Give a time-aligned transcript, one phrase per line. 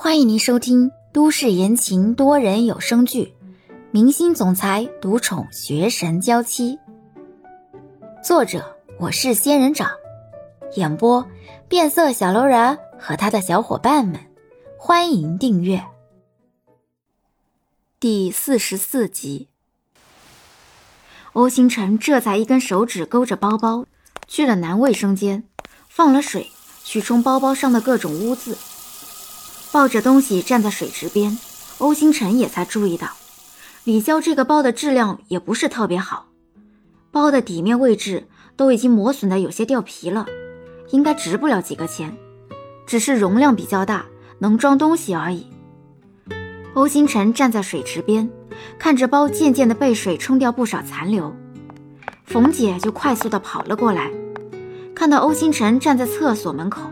[0.00, 3.34] 欢迎您收听都市言情多人有声剧
[3.90, 6.76] 《明星总裁独宠学神娇妻》，
[8.24, 9.90] 作者我是仙人掌，
[10.76, 11.26] 演播
[11.68, 14.20] 变色小楼人和他的小伙伴们。
[14.78, 15.84] 欢迎订阅
[17.98, 19.48] 第四十四集。
[21.32, 23.84] 欧星辰这才一根手指勾着包包，
[24.28, 25.42] 去了男卫生间，
[25.88, 26.48] 放了水
[26.84, 28.56] 去冲包包上的各种污渍。
[29.70, 31.38] 抱着东西站在水池边，
[31.78, 33.08] 欧星辰也才注意到，
[33.84, 36.26] 李潇这个包的质量也不是特别好，
[37.10, 38.26] 包的底面位置
[38.56, 40.26] 都已经磨损的有些掉皮了，
[40.90, 42.16] 应该值不了几个钱，
[42.86, 44.06] 只是容量比较大，
[44.38, 45.46] 能装东西而已。
[46.74, 48.28] 欧星辰站在水池边，
[48.78, 51.34] 看着包渐渐的被水冲掉不少残留，
[52.24, 54.10] 冯姐就快速的跑了过来，
[54.94, 56.90] 看到欧星辰站在厕所门口，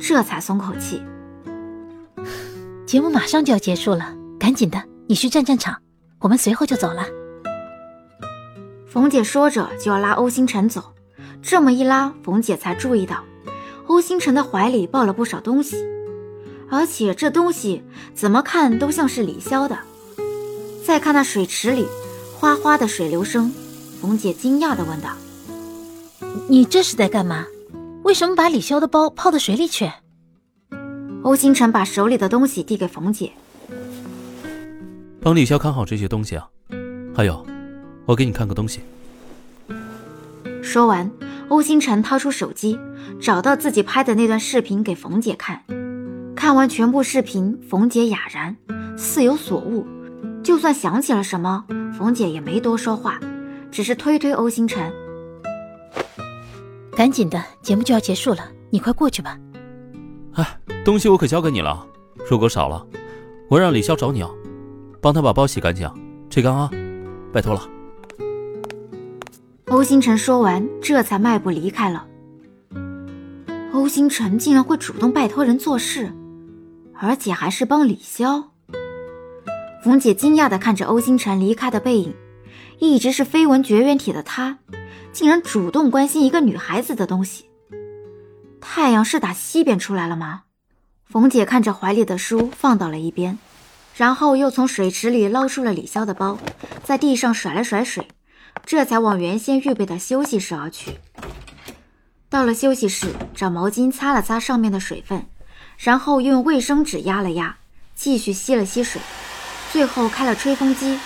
[0.00, 1.00] 这才松口气。
[2.90, 5.80] 节目马上就要结束了，赶紧的，你去站站场，
[6.18, 7.06] 我们随后就走了。
[8.84, 10.82] 冯姐说着就要拉欧星辰走，
[11.40, 13.22] 这么一拉，冯姐才注意到
[13.86, 15.76] 欧星辰的怀里抱了不少东西，
[16.68, 19.78] 而且这东西怎么看都像是李潇的。
[20.84, 21.86] 再看那水池里
[22.40, 23.54] 哗哗的水流声，
[24.02, 25.10] 冯姐惊讶地问道
[26.50, 27.46] ：“你这是在干嘛？
[28.02, 29.88] 为什么把李潇的包泡到水里去？”
[31.22, 33.30] 欧星辰把手里的东西递给冯姐，
[35.20, 36.48] 帮李潇看好这些东西啊。
[37.14, 37.44] 还有，
[38.06, 38.80] 我给你看个东西。
[40.62, 41.10] 说完，
[41.48, 42.78] 欧星辰掏出手机，
[43.20, 45.62] 找到自己拍的那段视频给冯姐看。
[46.34, 48.56] 看完全部视频，冯姐哑然，
[48.96, 49.86] 似有所悟。
[50.42, 51.66] 就算想起了什么，
[51.98, 53.20] 冯姐也没多说话，
[53.70, 54.90] 只是推推欧星辰
[56.96, 59.36] ：“赶紧的，节目就要结束了，你快过去吧。”
[60.34, 60.56] 哎。
[60.82, 61.86] 东西我可交给你了，
[62.28, 62.86] 如果少了，
[63.50, 64.30] 我让李潇找你啊，
[64.98, 65.86] 帮他把包洗干净，
[66.30, 66.70] 吹干啊，
[67.34, 67.68] 拜托了。
[69.66, 72.06] 欧星辰说完，这才迈步离开了。
[73.74, 76.10] 欧星辰竟然会主动拜托人做事，
[76.94, 78.42] 而且还是帮李潇。
[79.84, 82.14] 冯姐惊讶地看着欧星辰离开的背影，
[82.78, 84.58] 一直是绯闻绝缘体的他，
[85.12, 87.49] 竟然主动关心一个女孩子的东西。
[88.60, 90.42] 太阳是打西边出来了吗？
[91.08, 93.38] 冯姐看着怀里的书放到了一边，
[93.96, 96.38] 然后又从水池里捞出了李潇的包，
[96.84, 98.06] 在地上甩了甩水，
[98.64, 100.98] 这才往原先预备的休息室而去。
[102.28, 105.26] 到了休息室，找毛巾擦了擦上面的水分，
[105.78, 107.56] 然后用卫生纸压了压，
[107.96, 109.00] 继续吸了吸水，
[109.72, 111.00] 最后开了吹风机，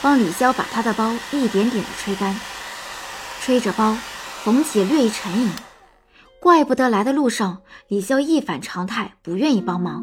[0.00, 2.38] 帮李潇把他的包一点点的吹干。
[3.40, 3.96] 吹着包，
[4.44, 5.50] 冯姐略一沉吟。
[6.40, 10.02] 怪不得来的路上，李潇一反常态，不愿意帮忙。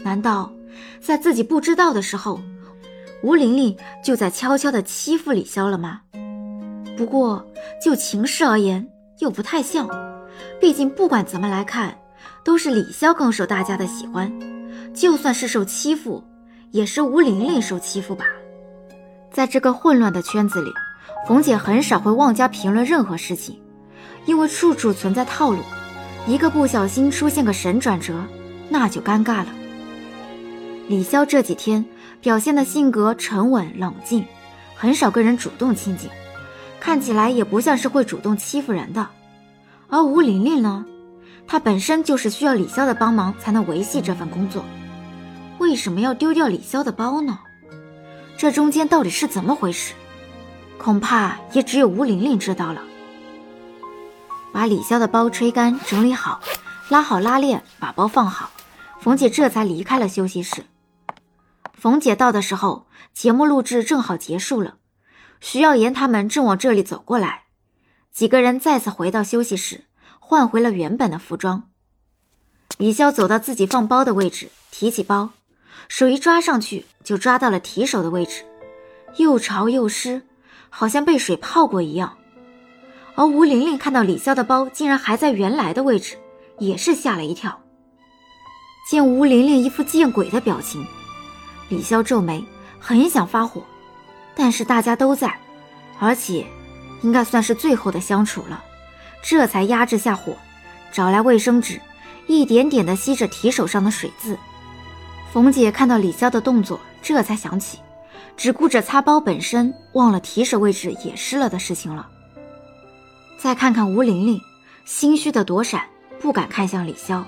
[0.00, 0.52] 难道
[1.00, 2.40] 在自己不知道的时候，
[3.22, 6.02] 吴玲玲就在悄悄地欺负李潇了吗？
[6.96, 7.44] 不过
[7.82, 8.86] 就情势而言，
[9.20, 9.88] 又不太像。
[10.60, 11.96] 毕竟不管怎么来看，
[12.44, 14.30] 都是李潇更受大家的喜欢。
[14.92, 16.22] 就算是受欺负，
[16.70, 18.26] 也是吴玲玲受欺负吧。
[19.32, 20.70] 在这个混乱的圈子里，
[21.26, 23.58] 冯姐很少会妄加评论任何事情。
[24.26, 25.58] 因为处处存在套路，
[26.26, 28.24] 一个不小心出现个神转折，
[28.68, 29.48] 那就尴尬了。
[30.88, 31.84] 李潇这几天
[32.20, 34.24] 表现的性格沉稳冷静，
[34.74, 36.10] 很少跟人主动亲近，
[36.80, 39.08] 看起来也不像是会主动欺负人的。
[39.88, 40.84] 而吴玲玲呢，
[41.46, 44.64] 她本身就是需要李潇的帮忙才能维系这份工作，
[45.58, 47.38] 为什么要丢掉李潇的包呢？
[48.36, 49.94] 这中间到底是怎么回事？
[50.78, 52.82] 恐怕也只有吴玲玲知道了。
[54.52, 56.40] 把李潇的包吹干、整理好，
[56.88, 58.50] 拉好拉链，把包放好，
[59.00, 60.64] 冯姐这才离开了休息室。
[61.72, 64.76] 冯姐到的时候，节目录制正好结束了，
[65.40, 67.44] 徐耀言他们正往这里走过来，
[68.12, 69.84] 几个人再次回到休息室，
[70.18, 71.64] 换回了原本的服装。
[72.76, 75.30] 李潇走到自己放包的位置，提起包，
[75.88, 78.44] 手一抓上去，就抓到了提手的位置，
[79.16, 80.22] 又潮又湿，
[80.68, 82.16] 好像被水泡过一样。
[83.20, 86.16] 而吴玲玲看到李潇的包竟然还在原来的位置，
[86.58, 87.60] 也是吓了一跳。
[88.88, 90.82] 见吴玲玲一副见鬼的表情，
[91.68, 92.42] 李潇皱眉，
[92.78, 93.62] 很想发火，
[94.34, 95.38] 但是大家都在，
[95.98, 96.46] 而且
[97.02, 98.64] 应该算是最后的相处了，
[99.22, 100.34] 这才压制下火，
[100.90, 101.78] 找来卫生纸，
[102.26, 104.38] 一点点的吸着提手上的水渍。
[105.30, 107.80] 冯姐看到李潇的动作，这才想起，
[108.34, 112.08] 只顾着擦包本身，忘了提手位置也湿了的事情了。
[113.42, 114.38] 再看看吴玲玲，
[114.84, 115.88] 心虚的躲闪，
[116.20, 117.24] 不敢看向李潇。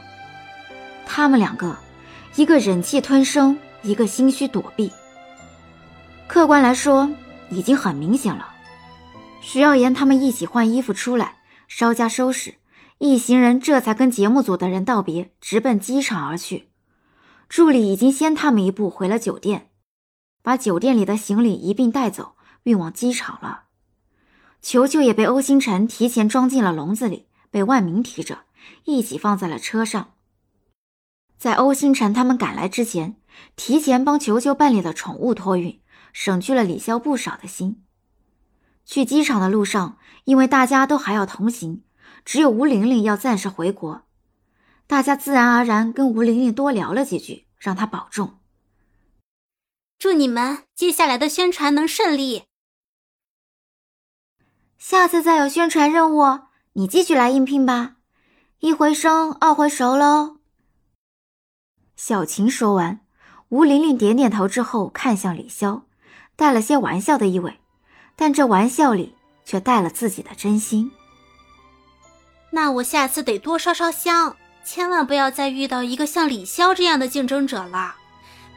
[1.06, 1.74] 他们两个，
[2.36, 4.92] 一个忍气吞声，一个心虚躲避。
[6.26, 7.10] 客观来说，
[7.48, 8.46] 已经很明显了。
[9.40, 11.36] 徐耀言他们一起换衣服出来，
[11.66, 12.56] 稍加收拾，
[12.98, 16.68] 一行人这才跟节目组的人道别，直奔机场而去。
[17.48, 19.70] 助理已经先他们一步回了酒店，
[20.42, 23.61] 把酒店里的行李一并带走，运往机场了。
[24.62, 28.44] 球球也被欧星辰提前装进了笼子里，被万明提着，
[28.84, 30.14] 一起放在了车上。
[31.36, 33.16] 在欧星辰他们赶来之前，
[33.56, 35.80] 提前帮球球办理了宠物托运，
[36.12, 37.82] 省去了李潇不少的心。
[38.84, 41.82] 去机场的路上，因为大家都还要同行，
[42.24, 44.02] 只有吴玲玲要暂时回国，
[44.86, 48.38] 大家自然而然跟吴玲玲多聊了几句，让她保重。
[49.98, 52.44] 祝你们接下来的宣传能顺利。
[54.84, 56.40] 下次再有宣传任务，
[56.72, 57.92] 你继续来应聘吧。
[58.58, 60.38] 一回生，二回熟喽。
[61.94, 62.98] 小琴说完，
[63.50, 65.82] 吴玲玲点点头之后，看向李潇，
[66.34, 67.60] 带了些玩笑的意味，
[68.16, 69.14] 但这玩笑里
[69.44, 70.90] 却带了自己的真心。
[72.50, 77.94] 那我下次得多烧烧香，千万不要再遇到一个像李潇这样的竞争者了，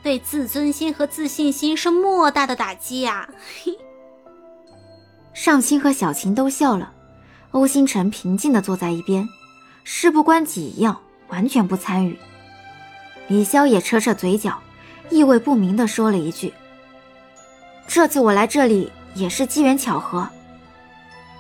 [0.02, 3.30] 对自尊心和自信心是莫大的打击呀！
[3.64, 3.78] 嘿
[5.36, 6.94] 尚青和小琴都笑了，
[7.52, 9.28] 欧星辰平静地坐在一边，
[9.84, 10.98] 事不关己一样，
[11.28, 12.18] 完全不参与。
[13.28, 14.58] 李潇也扯扯嘴角，
[15.10, 16.54] 意味不明地说了一句
[17.86, 20.26] ：“这次我来这里也是机缘巧合，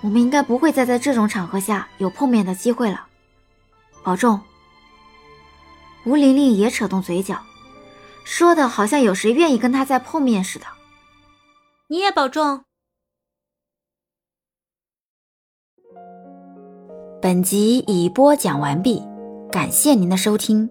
[0.01, 3.06] 我们应该不会再在这种场合下有碰面的机会了，
[4.03, 4.41] 保重。”
[6.06, 7.41] 吴玲玲也扯动嘴角，
[8.25, 10.65] 说的好像有谁愿意跟她再碰面似的。
[11.88, 12.64] 你也保重。
[17.25, 19.01] 本集已播讲完毕，
[19.51, 20.69] 感谢您的收听。